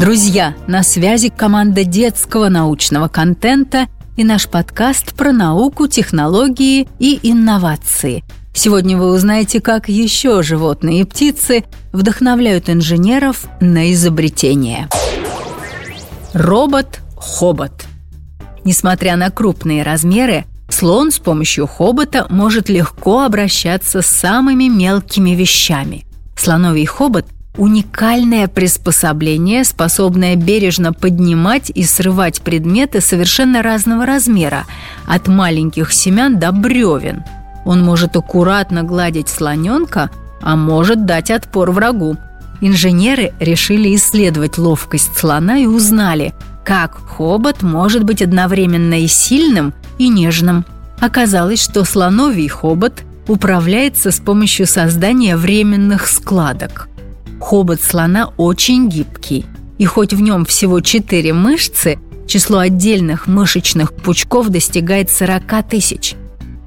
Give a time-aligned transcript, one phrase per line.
[0.00, 3.86] Друзья, на связи команда детского научного контента
[4.16, 8.24] и наш подкаст про науку, технологии и инновации.
[8.54, 14.88] Сегодня вы узнаете, как еще животные и птицы вдохновляют инженеров на изобретение.
[16.32, 17.84] Робот-хобот.
[18.64, 26.06] Несмотря на крупные размеры, слон с помощью хобота может легко обращаться с самыми мелкими вещами.
[26.38, 27.26] Слоновий хобот–
[27.60, 34.64] Уникальное приспособление, способное бережно поднимать и срывать предметы совершенно разного размера,
[35.06, 37.22] от маленьких семян до бревен.
[37.66, 40.10] Он может аккуратно гладить слоненка,
[40.40, 42.16] а может дать отпор врагу.
[42.62, 46.32] Инженеры решили исследовать ловкость слона и узнали,
[46.64, 50.64] как хобот может быть одновременно и сильным, и нежным.
[50.98, 56.88] Оказалось, что слоновий хобот управляется с помощью создания временных складок.
[57.40, 59.46] Хобот слона очень гибкий,
[59.78, 66.14] и хоть в нем всего 4 мышцы, число отдельных мышечных пучков достигает 40 тысяч.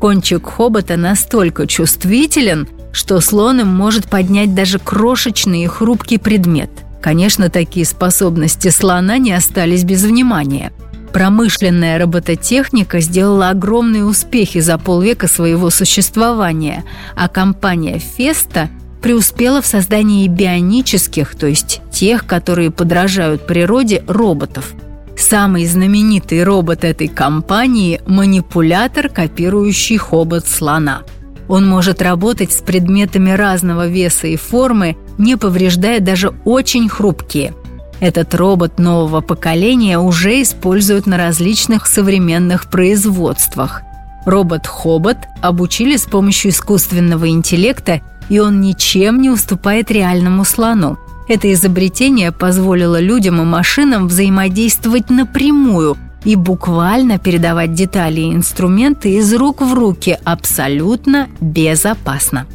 [0.00, 6.70] Кончик хобота настолько чувствителен, что слон им может поднять даже крошечный и хрупкий предмет.
[7.00, 10.72] Конечно, такие способности слона не остались без внимания.
[11.12, 16.84] Промышленная робототехника сделала огромные успехи за полвека своего существования,
[17.14, 18.68] а компания «Феста»
[19.04, 24.72] преуспела в создании бионических, то есть тех, которые подражают природе, роботов.
[25.14, 31.02] Самый знаменитый робот этой компании– манипулятор, копирующий хобот слона.
[31.48, 37.52] Он может работать с предметами разного веса и формы, не повреждая даже очень хрупкие.
[38.00, 43.82] Этот робот нового поколения уже используют на различных современных производствах.
[44.24, 50.98] Робот-хобот обучили с помощью искусственного интеллекта и он ничем не уступает реальному слону.
[51.28, 59.32] Это изобретение позволило людям и машинам взаимодействовать напрямую и буквально передавать детали и инструменты из
[59.34, 62.46] рук в руки абсолютно безопасно.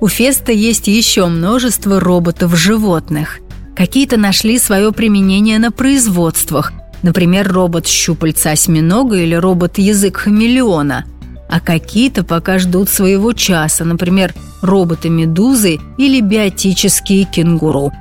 [0.00, 3.40] У Феста есть еще множество роботов-животных.
[3.76, 11.04] Какие-то нашли свое применение на производствах, например, робот-щупальца осьминога или робот-язык хамелеона–
[11.54, 17.92] а какие-то пока ждут своего часа, например, роботы-медузы или биотические кенгуру.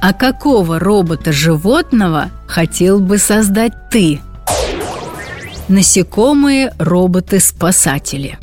[0.00, 4.20] А какого робота-животного хотел бы создать ты?
[5.66, 8.38] Насекомые роботы-спасатели.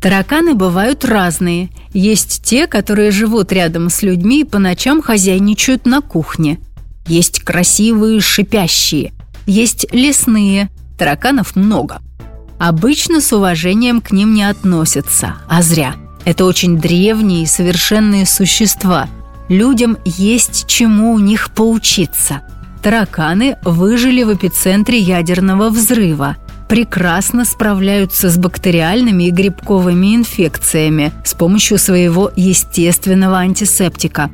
[0.00, 1.70] Тараканы бывают разные.
[1.92, 6.60] Есть те, которые живут рядом с людьми и по ночам хозяйничают на кухне.
[7.08, 9.12] Есть красивые шипящие.
[9.46, 10.70] Есть лесные.
[10.96, 12.00] Тараканов много–
[12.58, 15.94] Обычно с уважением к ним не относятся, а зря.
[16.24, 19.08] Это очень древние и совершенные существа.
[19.48, 22.42] Людям есть чему у них поучиться.
[22.82, 26.36] Тараканы выжили в эпицентре ядерного взрыва,
[26.68, 34.30] прекрасно справляются с бактериальными и грибковыми инфекциями с помощью своего естественного антисептика.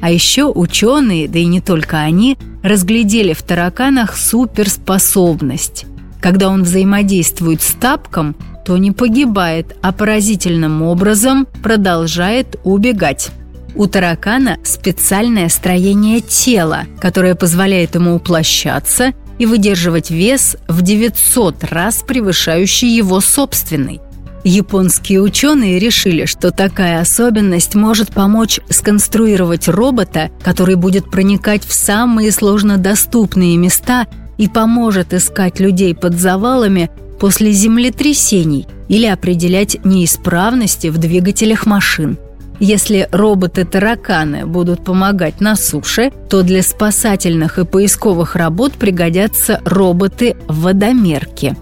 [0.00, 5.86] А еще ученые, да и не только они, разглядели в тараканах суперспособность
[6.20, 13.30] когда он взаимодействует с тапком, то не погибает, а поразительным образом продолжает убегать.
[13.74, 22.04] У таракана специальное строение тела, которое позволяет ему уплощаться и выдерживать вес в 900 раз
[22.06, 24.00] превышающий его собственный.
[24.42, 32.32] Японские ученые решили, что такая особенность может помочь сконструировать робота, который будет проникать в самые
[32.32, 34.06] сложнодоступные места
[34.40, 36.90] и поможет искать людей под завалами
[37.20, 42.16] после землетрясений или определять неисправности в двигателях машин.
[42.58, 51.54] Если роботы-тараканы будут помогать на суше, то для спасательных и поисковых работ пригодятся роботы-водомерки.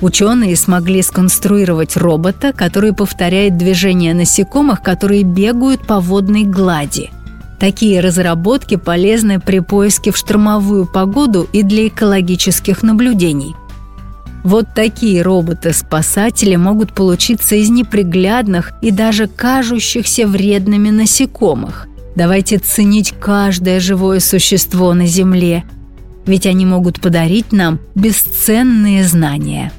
[0.00, 7.10] Ученые смогли сконструировать робота, который повторяет движения насекомых, которые бегают по водной глади–
[7.58, 13.54] Такие разработки полезны при поиске в штормовую погоду и для экологических наблюдений.
[14.44, 21.88] Вот такие роботы-спасатели могут получиться из неприглядных и даже кажущихся вредными насекомых.
[22.14, 25.64] Давайте ценить каждое живое существо на Земле,
[26.26, 29.72] ведь они могут подарить нам бесценные знания.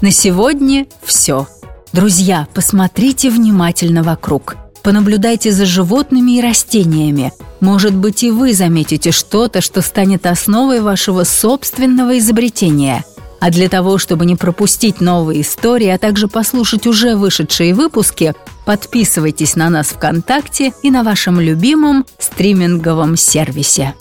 [0.00, 1.46] На сегодня все.
[1.92, 7.32] Друзья, посмотрите внимательно вокруг– Понаблюдайте за животными и растениями.
[7.60, 13.04] Может быть, и вы заметите что-то, что станет основой вашего собственного изобретения.
[13.40, 18.34] А для того, чтобы не пропустить новые истории, а также послушать уже вышедшие выпуски,
[18.64, 23.94] Подписывайтесь на нас ВКонтакте и на вашем любимом стриминговом сервисе.